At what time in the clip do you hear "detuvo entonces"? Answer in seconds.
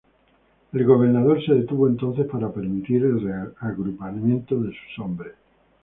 1.53-2.25